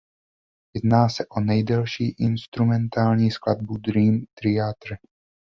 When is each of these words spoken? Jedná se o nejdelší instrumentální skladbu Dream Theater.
Jedná 0.75 1.09
se 1.09 1.25
o 1.27 1.39
nejdelší 1.39 2.09
instrumentální 2.09 3.31
skladbu 3.31 3.77
Dream 3.77 4.19
Theater. 4.41 4.97